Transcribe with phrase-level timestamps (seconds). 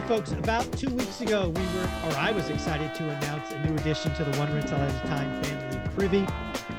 [0.00, 0.32] Folks.
[0.32, 4.14] About two weeks ago, we were, or I was excited to announce a new addition
[4.14, 6.26] to the One Rental at a Time family privy.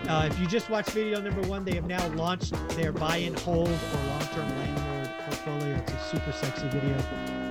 [0.10, 3.38] Uh, if you just watched video number one, they have now launched their buy and
[3.40, 5.76] hold or long term landlord portfolio.
[5.76, 6.98] It's a super sexy video.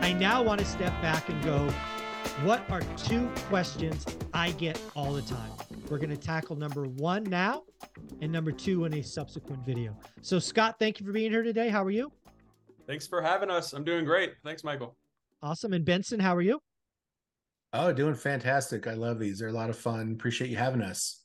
[0.01, 1.73] I now want to step back and go,
[2.43, 4.05] what are two questions
[4.35, 5.53] I get all the time?
[5.89, 7.63] We're going to tackle number one now
[8.21, 9.97] and number two in a subsequent video.
[10.23, 11.69] So, Scott, thank you for being here today.
[11.69, 12.11] How are you?
[12.89, 13.75] Thanks for having us.
[13.75, 14.35] I'm doing great.
[14.45, 14.97] Thanks, Michael.
[15.43, 15.73] Awesome.
[15.73, 16.61] And Benson, how are you?
[17.73, 18.87] Oh, doing fantastic.
[18.87, 19.39] I love these.
[19.39, 20.13] They're a lot of fun.
[20.13, 21.25] Appreciate you having us.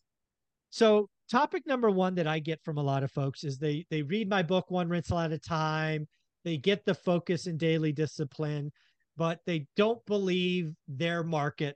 [0.69, 4.01] So, topic number one that I get from a lot of folks is they they
[4.01, 6.07] read my book one rental at a time.
[6.43, 8.71] They get the focus and daily discipline,
[9.17, 11.75] but they don't believe their market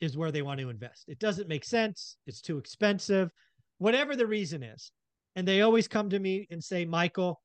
[0.00, 1.04] is where they want to invest.
[1.08, 2.16] It doesn't make sense.
[2.26, 3.30] It's too expensive,
[3.78, 4.92] whatever the reason is.
[5.36, 7.40] And they always come to me and say, Michael,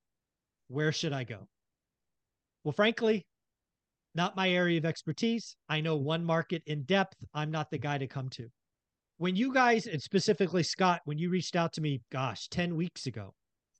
[0.67, 1.47] where should I go?
[2.63, 3.25] Well, frankly,
[4.15, 5.55] not my area of expertise.
[5.69, 7.17] I know one market in depth.
[7.33, 8.47] I'm not the guy to come to.
[9.17, 13.05] When you guys, and specifically Scott, when you reached out to me, gosh, 10 weeks
[13.05, 13.33] ago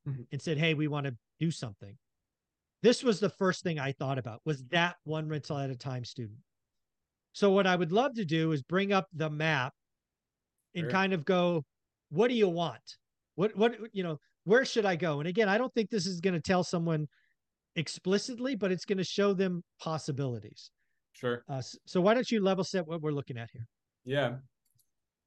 [0.08, 0.22] mm-hmm.
[0.31, 1.97] and said, Hey, we want to do something.
[2.83, 6.05] This was the first thing I thought about was that one rental at a time
[6.05, 6.39] student.
[7.33, 9.73] So what I would love to do is bring up the map
[10.73, 10.92] and sure.
[10.92, 11.64] kind of go,
[12.09, 12.97] what do you want?
[13.36, 15.20] What what you know, where should I go?
[15.20, 17.08] And again, I don't think this is going to tell someone
[17.76, 20.72] explicitly, but it's going to show them possibilities.
[21.14, 21.44] Sure.
[21.50, 23.67] Uh, so why don't you level set what we're looking at here?
[24.04, 24.36] Yeah.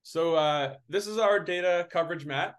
[0.02, 2.54] So uh, this is our data coverage map.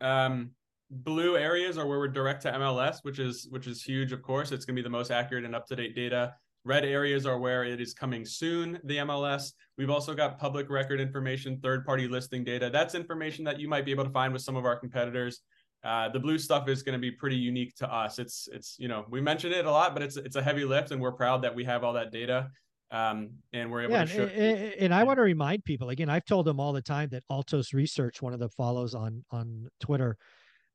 [0.00, 0.50] Um,
[0.90, 4.12] blue areas are where we're direct to MLS, which is which is huge.
[4.12, 6.34] Of course, it's going to be the most accurate and up to date data.
[6.64, 8.78] Red areas are where it is coming soon.
[8.84, 9.52] The MLS.
[9.76, 12.68] We've also got public record information, third party listing data.
[12.72, 15.40] That's information that you might be able to find with some of our competitors.
[15.88, 18.18] Uh, the blue stuff is going to be pretty unique to us.
[18.18, 20.90] It's it's you know we mention it a lot, but it's it's a heavy lift,
[20.90, 22.50] and we're proud that we have all that data,
[22.90, 24.24] um, and we're able yeah, to show.
[24.24, 26.10] And, and I want to remind people again.
[26.10, 29.66] I've told them all the time that Altos Research, one of the follows on on
[29.80, 30.18] Twitter,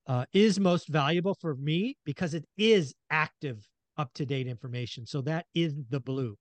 [0.08, 3.64] uh, is most valuable for me because it is active,
[4.00, 5.06] up to date information.
[5.06, 6.36] So that is the blue.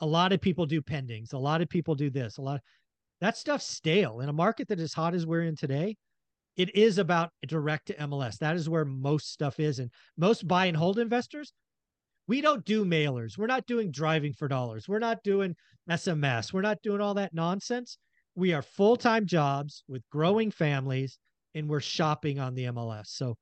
[0.00, 1.32] A lot of people do pendings.
[1.32, 2.36] A lot of people do this.
[2.36, 2.56] A lot.
[2.56, 2.60] Of,
[3.22, 5.96] that stuff's stale in a market that is hot as we're in today
[6.56, 8.38] it is about direct to MLS.
[8.38, 9.78] That is where most stuff is.
[9.78, 11.52] And most buy and hold investors,
[12.28, 13.38] we don't do mailers.
[13.38, 14.88] We're not doing driving for dollars.
[14.88, 15.56] We're not doing
[15.90, 16.52] SMS.
[16.52, 17.98] We're not doing all that nonsense.
[18.34, 21.18] We are full time jobs with growing families,
[21.54, 23.08] and we're shopping on the MLS.
[23.08, 23.36] So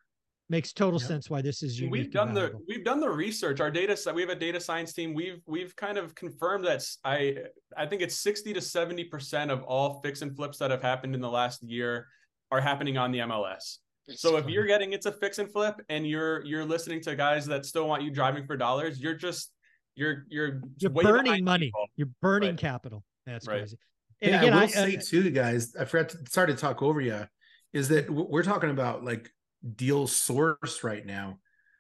[0.49, 1.09] makes total yep.
[1.09, 1.93] sense why this is unique.
[1.93, 3.61] We've done the we've done the research.
[3.61, 4.15] Our data set.
[4.15, 5.15] we have a data science team.
[5.15, 7.37] We've we've kind of confirmed that I
[7.77, 11.15] I think it's 60 to 70 percent of all fix and flips that have happened
[11.15, 12.07] in the last year
[12.51, 13.79] are happening on the MLS.
[14.17, 17.47] So if you're getting it's a fix and flip and you're you're listening to guys
[17.47, 19.53] that still want you driving for dollars, you're just
[19.95, 21.67] you're you're you're burning money.
[21.67, 21.87] People.
[21.97, 22.59] You're burning right.
[22.59, 23.05] capital.
[23.27, 23.59] That's right.
[23.59, 23.79] crazy.
[24.23, 25.75] And yeah, again, I will I, say uh, too, guys.
[25.79, 27.27] I forgot to start to talk over you.
[27.73, 29.31] Is that we're talking about like
[29.77, 31.39] deal source right now?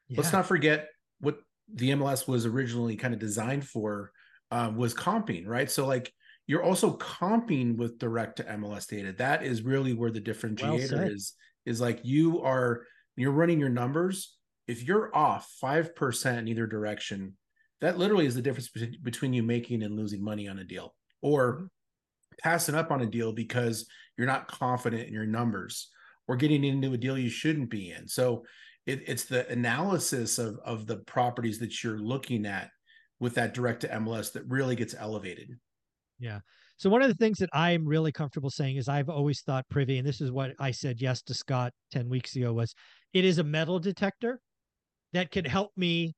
[0.08, 0.19] Yeah.
[0.19, 0.88] Let's not forget
[1.20, 1.38] what
[1.72, 4.12] the MLS was originally kind of designed for
[4.50, 5.70] um, was comping, right?
[5.70, 6.12] So like
[6.50, 9.12] you're also comping with direct to MLS data.
[9.12, 11.34] That is really where the differentiator well is.
[11.65, 12.83] Is like you are
[13.15, 14.37] you're running your numbers.
[14.66, 17.37] If you're off five percent in either direction,
[17.81, 18.69] that literally is the difference
[19.00, 21.66] between you making and losing money on a deal, or mm-hmm.
[22.43, 23.87] passing up on a deal because
[24.19, 25.88] you're not confident in your numbers,
[26.27, 28.09] or getting into a deal you shouldn't be in.
[28.09, 28.43] So
[28.87, 32.70] it, it's the analysis of of the properties that you're looking at
[33.20, 35.56] with that direct to MLS that really gets elevated.
[36.20, 36.40] Yeah.
[36.76, 39.69] So one of the things that I am really comfortable saying is I've always thought
[39.69, 42.75] privy, and this is what I said yes to Scott 10 weeks ago was
[43.12, 44.40] it is a metal detector
[45.12, 46.14] that can help me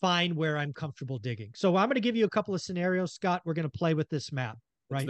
[0.00, 1.50] find where I'm comfortable digging.
[1.54, 3.42] So I'm going to give you a couple of scenarios, Scott.
[3.44, 4.58] We're going to play with this map,
[4.90, 5.06] right?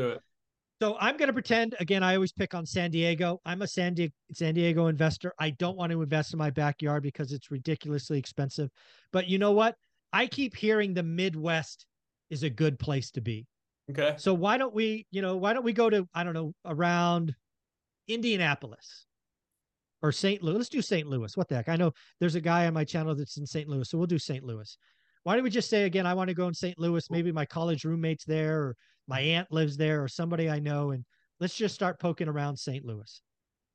[0.82, 2.02] So I'm going to pretend again.
[2.02, 3.40] I always pick on San Diego.
[3.44, 5.32] I'm a San Diego San Diego investor.
[5.38, 8.70] I don't want to invest in my backyard because it's ridiculously expensive.
[9.12, 9.76] But you know what?
[10.12, 11.86] I keep hearing the Midwest
[12.30, 13.46] is a good place to be.
[13.90, 14.14] Okay.
[14.16, 17.34] So why don't we, you know, why don't we go to, I don't know, around
[18.08, 19.06] Indianapolis
[20.02, 20.42] or St.
[20.42, 20.56] Louis?
[20.56, 21.06] Let's do St.
[21.06, 21.36] Louis.
[21.36, 21.68] What the heck?
[21.68, 23.68] I know there's a guy on my channel that's in St.
[23.68, 23.88] Louis.
[23.88, 24.42] So we'll do St.
[24.42, 24.76] Louis.
[25.24, 26.78] Why don't we just say again, I want to go in St.
[26.78, 28.76] Louis, maybe my college roommate's there or
[29.06, 31.04] my aunt lives there or somebody I know and
[31.40, 32.84] let's just start poking around St.
[32.84, 33.22] Louis.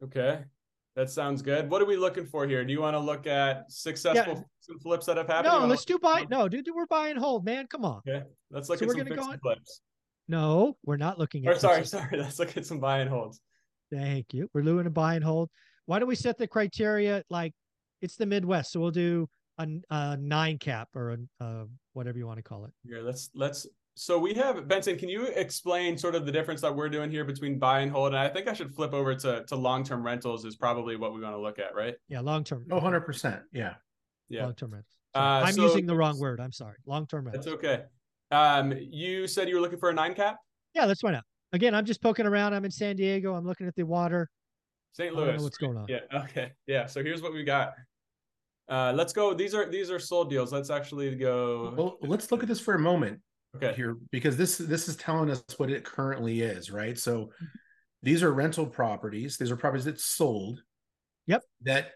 [0.03, 0.39] Okay.
[0.95, 1.69] That sounds good.
[1.69, 2.65] What are we looking for here?
[2.65, 4.75] Do you want to look at successful yeah.
[4.81, 5.53] flips that have happened?
[5.53, 6.25] No, let's do buy.
[6.29, 7.67] No, dude, we're buying hold, man.
[7.67, 8.01] Come on.
[8.07, 9.81] Okay, let's look so at some fix and flips.
[10.29, 11.55] No, we're not looking at.
[11.55, 12.07] Or sorry, sorry.
[12.17, 13.41] Let's look at some buy and holds.
[13.91, 14.47] Thank you.
[14.53, 15.49] We're doing a buy and hold.
[15.87, 17.51] Why don't we set the criteria like
[18.03, 18.71] it's the Midwest?
[18.71, 19.27] So we'll do
[19.57, 22.71] a, a nine cap or a, a whatever you want to call it.
[22.87, 23.65] Here, let's let's.
[23.95, 24.99] So we have Benson.
[24.99, 28.09] Can you explain sort of the difference that we're doing here between buy and hold?
[28.09, 31.15] And I think I should flip over to to long term rentals is probably what
[31.15, 31.95] we want to look at, right?
[32.07, 32.67] Yeah, long term.
[32.69, 33.41] Oh, 100 percent.
[33.51, 33.73] Yeah.
[34.29, 34.43] Yeah.
[34.43, 34.95] Long term rentals.
[35.15, 36.39] So uh, I'm so using the wrong word.
[36.39, 36.77] I'm sorry.
[36.85, 37.45] Long term rentals.
[37.45, 37.85] That's okay.
[38.31, 40.37] Um, you said you were looking for a nine cap.
[40.73, 41.23] Yeah, let's find out.
[41.51, 42.53] Again, I'm just poking around.
[42.53, 43.33] I'm in San Diego.
[43.33, 44.29] I'm looking at the water.
[44.93, 45.15] St.
[45.15, 45.41] Louis.
[45.41, 45.85] what's going on?
[45.87, 45.99] Yeah.
[46.25, 46.51] Okay.
[46.67, 46.85] Yeah.
[46.85, 47.73] So here's what we got.
[48.67, 49.33] Uh, let's go.
[49.33, 50.53] These are these are sold deals.
[50.53, 51.73] Let's actually go.
[51.75, 53.19] Well, let's look at this for a moment.
[53.55, 53.73] Okay.
[53.73, 56.97] Here, because this this is telling us what it currently is, right?
[56.97, 57.31] So
[58.03, 59.37] these are rental properties.
[59.37, 60.61] These are properties that sold.
[61.25, 61.43] Yep.
[61.63, 61.91] That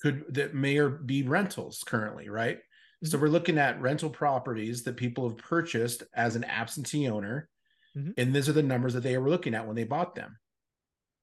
[0.00, 2.58] could that may or be rentals currently, right?
[3.04, 7.48] So we're looking at rental properties that people have purchased as an absentee owner,
[7.96, 8.12] mm-hmm.
[8.16, 10.38] and these are the numbers that they were looking at when they bought them.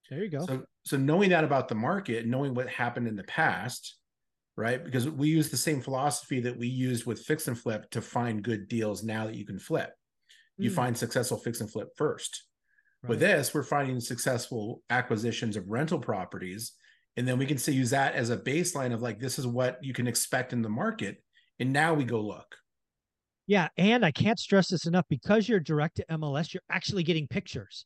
[0.09, 0.45] There you go.
[0.45, 3.95] So, so knowing that about the market, knowing what happened in the past,
[4.55, 4.83] right?
[4.83, 8.43] Because we use the same philosophy that we used with fix and flip to find
[8.43, 9.03] good deals.
[9.03, 9.89] Now that you can flip,
[10.59, 10.65] mm.
[10.65, 12.43] you find successful fix and flip first.
[13.01, 13.09] Right.
[13.09, 16.73] With this, we're finding successful acquisitions of rental properties,
[17.17, 19.79] and then we can say use that as a baseline of like this is what
[19.81, 21.23] you can expect in the market,
[21.59, 22.55] and now we go look.
[23.45, 27.27] Yeah, and I can't stress this enough because you're direct to MLS, you're actually getting
[27.27, 27.85] pictures.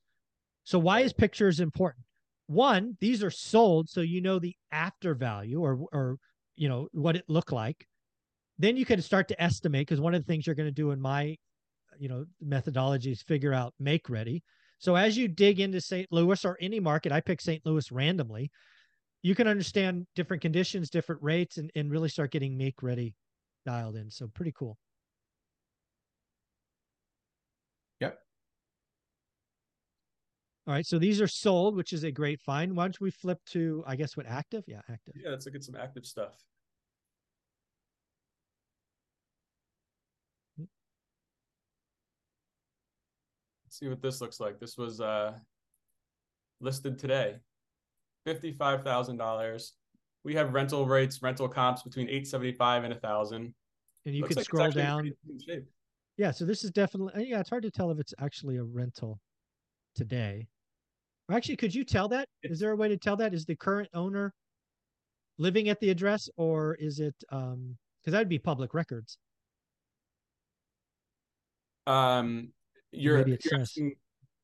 [0.64, 2.06] So why is pictures important?
[2.48, 6.18] One, these are sold, so you know the after value or or
[6.56, 7.88] you know what it looked like.
[8.60, 10.92] Then you can start to estimate because one of the things you're going to do
[10.92, 11.36] in my
[11.98, 14.44] you know methodology is figure out make ready.
[14.80, 16.08] So as you dig into St.
[16.12, 17.66] Louis or any market, I pick St.
[17.66, 18.52] Louis randomly,
[19.24, 23.16] you can understand different conditions, different rates, and, and really start getting make ready
[23.68, 24.10] dialed in.
[24.10, 24.78] So pretty cool.
[28.00, 28.18] Yep.
[30.66, 32.75] All right, so these are sold, which is a great find.
[32.75, 34.64] Why don't we flip to, I guess, what active?
[34.68, 35.16] Yeah, active.
[35.22, 36.34] Yeah, let's look at some active stuff.
[40.58, 40.68] Let's
[43.80, 44.62] see what this looks like.
[44.62, 45.34] This was uh,
[46.62, 47.36] listed today,
[48.25, 49.74] fifty-five thousand dollars.
[50.28, 53.54] We have rental rates, rental comps between eight seventy-five and a thousand.
[54.06, 55.10] And you can like scroll down.
[56.18, 57.40] Yeah, so this is definitely yeah.
[57.40, 59.22] It's hard to tell if it's actually a rental
[59.96, 60.50] today.
[61.32, 62.28] Actually, could you tell that?
[62.44, 63.34] Is there a way to tell that?
[63.34, 64.34] Is the current owner
[65.38, 69.18] living at the address or is it um because that'd be public records.
[71.86, 72.50] Um
[72.92, 73.62] you're, Maybe you're.
[73.62, 73.96] Asking,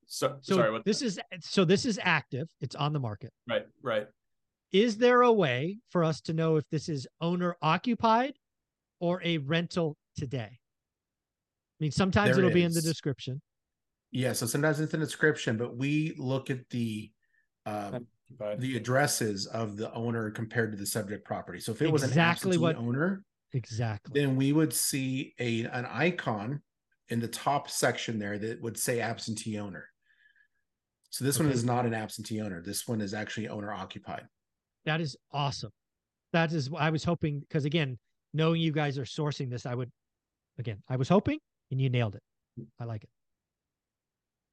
[0.06, 2.48] so, so sorry, this is so this is active.
[2.62, 3.34] It's on the market.
[3.50, 4.08] Right, right.
[4.74, 8.34] Is there a way for us to know if this is owner occupied
[9.00, 10.50] or a rental today?
[10.50, 12.56] I mean, sometimes there it'll is.
[12.56, 13.40] be in the description.
[14.12, 17.12] Yeah, so sometimes it's in the description, but we look at the
[17.66, 18.08] um,
[18.58, 21.60] the addresses of the owner compared to the subject property.
[21.60, 23.24] So if it was exactly an what owner,
[23.54, 26.62] exactly, then we would see a an icon
[27.10, 29.88] in the top section there that would say absentee owner.
[31.12, 31.46] So this okay.
[31.46, 32.62] one is not an absentee owner.
[32.62, 34.26] This one is actually owner occupied.
[34.86, 35.72] That is awesome.
[36.34, 37.98] That is what I was hoping because again,
[38.34, 39.90] knowing you guys are sourcing this, I would
[40.60, 41.40] again, I was hoping
[41.72, 42.24] and you nailed it.
[42.80, 43.10] I like it.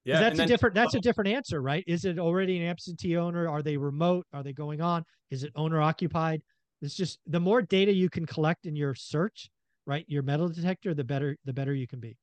[0.04, 1.00] Yeah, that's a different that's a oh.
[1.00, 1.84] different answer, right?
[1.86, 3.48] Is it already an absentee owner?
[3.48, 4.26] Are they remote?
[4.32, 5.04] Are they going on?
[5.30, 6.42] Is it owner occupied?
[6.80, 9.50] It's just the more data you can collect in your search,
[9.86, 10.04] right?
[10.08, 12.16] Your metal detector, the better the better you can be.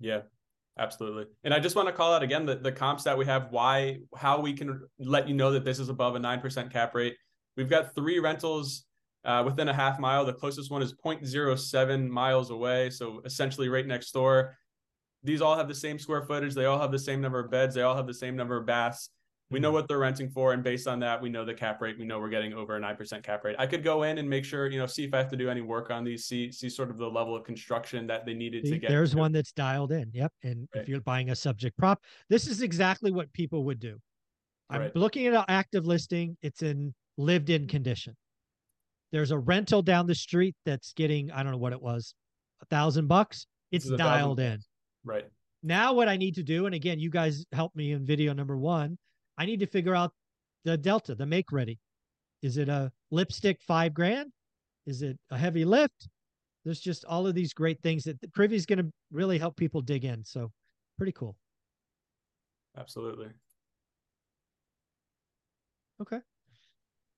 [0.00, 0.22] Yeah,
[0.78, 1.26] absolutely.
[1.44, 3.98] And I just want to call out again the, the comps that we have, why
[4.16, 7.16] how we can let you know that this is above a nine percent cap rate.
[7.56, 8.84] We've got three rentals
[9.24, 10.24] uh, within a half mile.
[10.24, 14.56] The closest one is 0.07 miles away, so essentially right next door
[15.24, 16.54] these all have the same square footage.
[16.54, 17.74] They all have the same number of beds.
[17.74, 19.08] They all have the same number of baths.
[19.50, 19.74] We know mm-hmm.
[19.74, 21.98] what they're renting for, and based on that, we know the cap rate.
[21.98, 23.56] We know we're getting over a nine percent cap rate.
[23.58, 25.50] I could go in and make sure, you know, see if I have to do
[25.50, 28.64] any work on these, see see sort of the level of construction that they needed
[28.64, 28.90] see, to get.
[28.90, 29.18] There's to.
[29.18, 30.10] one that's dialed in.
[30.12, 30.32] Yep.
[30.42, 30.82] And right.
[30.82, 33.98] if you're buying a subject prop, this is exactly what people would do.
[34.70, 34.96] I'm right.
[34.96, 36.36] looking at an active listing.
[36.42, 38.14] It's in lived in condition.
[39.12, 42.14] There's a rental down the street that's getting, I don't know what it was,
[42.62, 43.46] a thousand bucks.
[43.70, 44.58] It's dialed in.
[45.04, 45.24] Right.
[45.62, 48.56] Now, what I need to do, and again, you guys helped me in video number
[48.56, 48.98] one,
[49.38, 50.12] I need to figure out
[50.64, 51.78] the delta, the make ready.
[52.42, 54.30] Is it a lipstick five grand?
[54.86, 56.08] Is it a heavy lift?
[56.64, 59.80] There's just all of these great things that Privy is going to really help people
[59.80, 60.24] dig in.
[60.24, 60.50] So
[60.96, 61.36] pretty cool.
[62.76, 63.28] Absolutely.
[66.00, 66.18] Okay.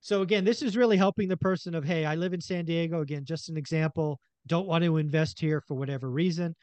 [0.06, 3.00] So again, this is really helping the person of, hey, I live in San Diego.
[3.00, 4.20] Again, just an example.
[4.46, 6.54] Don't want to invest here for whatever reason.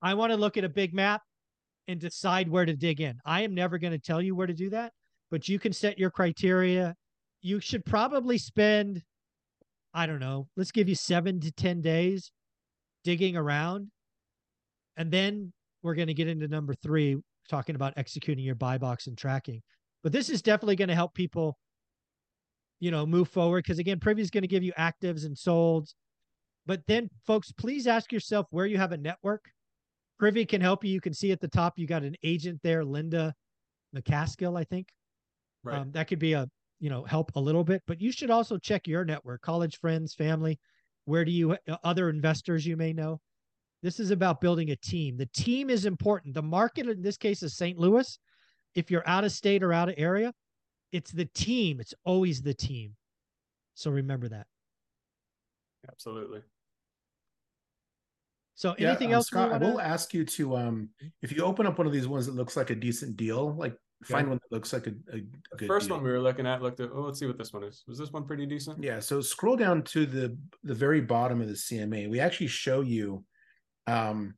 [0.00, 1.20] I want to look at a big map
[1.88, 3.18] and decide where to dig in.
[3.24, 4.92] I am never going to tell you where to do that,
[5.32, 6.94] but you can set your criteria.
[7.40, 9.02] You should probably spend,
[9.92, 12.30] I don't know, let's give you seven to 10 days
[13.02, 13.90] digging around.
[14.96, 17.16] And then we're going to get into number three,
[17.50, 19.60] talking about executing your buy box and tracking.
[20.04, 21.58] But this is definitely going to help people,
[22.82, 23.64] you know, move forward.
[23.64, 25.94] Because again, Privy is going to give you actives and solds.
[26.66, 29.48] But then, folks, please ask yourself where you have a network
[30.22, 30.92] Privy can help you.
[30.92, 33.34] You can see at the top, you got an agent there, Linda
[33.92, 34.86] McCaskill, I think.
[35.64, 35.78] Right.
[35.78, 36.46] Um, that could be a,
[36.78, 40.14] you know, help a little bit, but you should also check your network, college friends,
[40.14, 40.60] family.
[41.06, 43.20] Where do you, uh, other investors you may know?
[43.82, 45.16] This is about building a team.
[45.16, 46.34] The team is important.
[46.34, 47.76] The market in this case is St.
[47.76, 48.16] Louis.
[48.76, 50.32] If you're out of state or out of area,
[50.92, 51.80] it's the team.
[51.80, 52.94] It's always the team.
[53.74, 54.46] So remember that.
[55.88, 56.42] Absolutely.
[58.54, 59.26] So anything yeah, um, else?
[59.26, 59.66] Scott, wanna...
[59.66, 60.90] I will ask you to um
[61.22, 63.72] if you open up one of these ones that looks like a decent deal, like
[64.04, 64.12] okay.
[64.12, 65.96] find one that looks like a, a, a the first deal.
[65.96, 67.82] one we were looking at looked at oh let's see what this one is.
[67.88, 68.82] Was this one pretty decent?
[68.82, 69.00] Yeah.
[69.00, 72.08] So scroll down to the the very bottom of the CMA.
[72.08, 73.24] We actually show you
[73.86, 74.34] um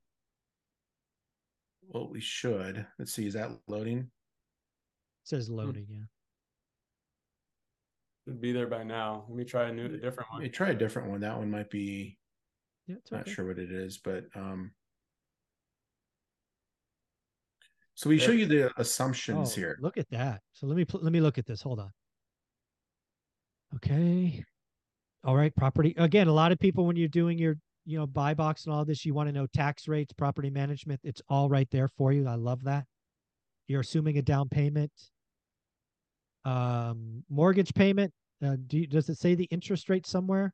[1.88, 2.86] well we should.
[2.98, 3.98] Let's see, is that loading?
[3.98, 4.08] It
[5.24, 5.56] says hmm.
[5.56, 5.94] loading, hmm.
[5.94, 6.04] yeah.
[8.24, 9.24] Should be there by now.
[9.28, 10.40] Let me try a new a different one.
[10.40, 11.20] Let me try a different one.
[11.20, 12.16] That one might be
[12.86, 13.16] yeah, okay.
[13.16, 14.72] not sure what it is, but um
[17.94, 19.78] so we show you the assumptions oh, here.
[19.80, 20.40] Look at that.
[20.52, 21.62] So let me let me look at this.
[21.62, 21.90] Hold on.
[23.76, 24.44] Okay.
[25.22, 25.94] All right, property.
[25.96, 28.84] Again, a lot of people when you're doing your, you know, buy box and all
[28.84, 31.00] this, you want to know tax rates, property management.
[31.02, 32.26] It's all right there for you.
[32.26, 32.84] I love that.
[33.68, 34.92] You're assuming a down payment.
[36.44, 38.12] Um, mortgage payment.
[38.44, 40.52] Uh, do you, does it say the interest rate somewhere?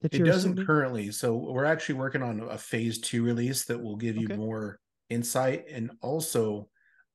[0.00, 0.66] that it doesn't assuming?
[0.66, 1.12] currently.
[1.12, 4.36] So we're actually working on a phase two release that will give you okay.
[4.36, 6.68] more insight and also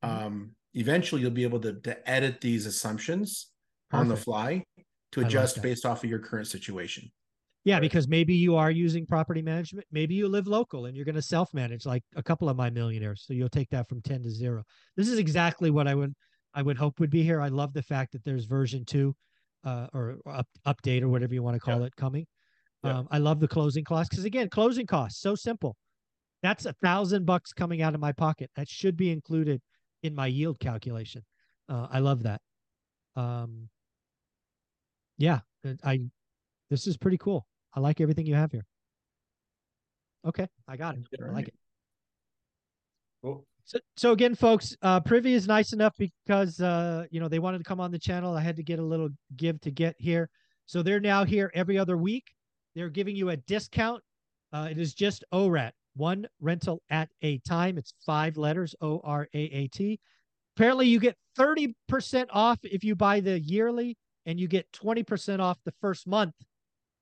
[0.04, 0.26] mm-hmm.
[0.26, 3.52] um, eventually you'll be able to, to edit these assumptions
[3.90, 4.02] Perfect.
[4.02, 4.64] on the fly
[5.14, 7.10] to adjust like based off of your current situation.
[7.64, 9.88] Yeah, because maybe you are using property management.
[9.92, 12.70] Maybe you live local and you're going to self manage like a couple of my
[12.70, 13.24] millionaires.
[13.26, 14.64] So you'll take that from 10 to zero.
[14.96, 16.14] This is exactly what I would
[16.56, 17.42] I would hope would be here.
[17.42, 19.16] I love the fact that there's version two
[19.66, 21.88] uh, or up, update or whatever you want to call yep.
[21.88, 22.26] it coming.
[22.84, 25.76] Um, I love the closing costs because again, closing costs so simple.
[26.44, 28.52] That's a thousand bucks coming out of my pocket.
[28.56, 29.60] That should be included
[30.04, 31.24] in my yield calculation.
[31.68, 32.42] Uh, I love that.
[33.16, 33.70] Um,
[35.18, 35.40] yeah,
[35.84, 36.02] I.
[36.70, 37.48] This is pretty cool.
[37.74, 38.66] I like everything you have here.
[40.28, 41.06] Okay, I got it.
[41.24, 41.56] I like it.
[43.24, 43.46] Cool.
[43.66, 47.58] So, so again, folks, uh, Privy is nice enough because uh, you know they wanted
[47.58, 48.36] to come on the channel.
[48.36, 50.30] I had to get a little give to get here.
[50.68, 52.26] So they're now here every other week.
[52.76, 54.04] They're giving you a discount.
[54.54, 57.78] Uh, it is just ORAT, one rental at a time.
[57.80, 60.00] It's five letters, O R A A T.
[60.56, 61.74] Apparently, you get 30%
[62.30, 66.34] off if you buy the yearly, and you get 20% off the first month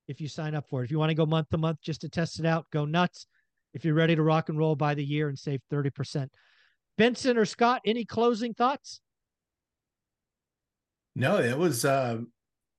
[0.07, 0.85] if you sign up for it.
[0.85, 3.27] If you want to go month to month just to test it out, go nuts.
[3.73, 6.29] If you're ready to rock and roll, buy the year and save 30%.
[6.97, 8.99] Benson or Scott, any closing thoughts?
[11.15, 12.19] No, it was uh,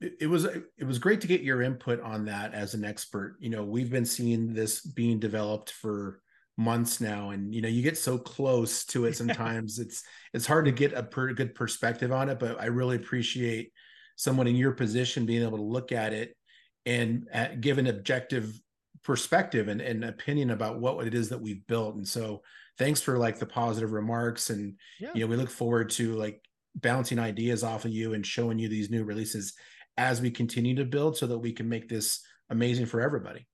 [0.01, 3.37] it, was it was great to get your input on that as an expert.
[3.39, 6.21] You know, we've been seeing this being developed for
[6.57, 10.65] months now and you know you get so close to it sometimes it's it's hard
[10.65, 13.73] to get a per, good perspective on it but i really appreciate
[14.17, 16.37] someone in your position being able to look at it
[16.87, 18.57] and at, uh, give an objective
[19.03, 22.41] perspective and, and opinion about what it is that we've built and so
[22.79, 25.11] thanks for like the positive remarks and yeah.
[25.15, 26.41] you know we look forward to like
[26.77, 29.55] bouncing ideas off of you and showing you these new releases
[29.97, 33.47] as we continue to build so that we can make this amazing for everybody.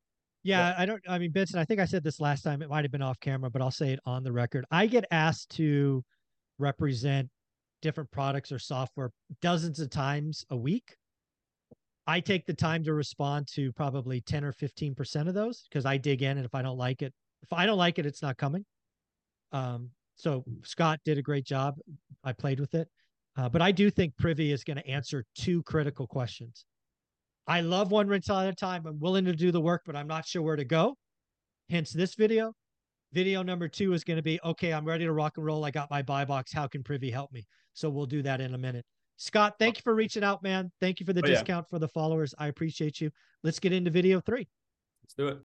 [0.43, 2.63] Yeah, I don't I mean Benson, I think I said this last time.
[2.63, 4.65] It might have been off camera, but I'll say it on the record.
[4.71, 6.03] I get asked to
[6.59, 7.29] represent
[7.83, 9.11] different products or software
[9.43, 10.97] dozens of times a week.
[12.07, 15.97] I take the time to respond to probably 10 or 15% of those because I
[15.97, 17.13] dig in and if I don't like it,
[17.43, 18.65] if I don't like it, it's not coming.
[19.53, 21.77] Um, so Scott did a great job.
[22.25, 22.89] I played with it.
[23.37, 26.65] Uh, but I do think Privy is going to answer two critical questions.
[27.47, 28.87] I love one rental at a time.
[28.87, 30.97] I'm willing to do the work, but I'm not sure where to go.
[31.69, 32.53] Hence this video.
[33.13, 35.65] Video number two is going to be okay, I'm ready to rock and roll.
[35.65, 36.53] I got my buy box.
[36.53, 37.47] How can Privy help me?
[37.73, 38.85] So we'll do that in a minute.
[39.17, 40.71] Scott, thank you for reaching out, man.
[40.81, 41.71] Thank you for the oh, discount yeah.
[41.71, 42.35] for the followers.
[42.39, 43.11] I appreciate you.
[43.43, 44.49] Let's get into video three.
[45.03, 45.39] Let's do it.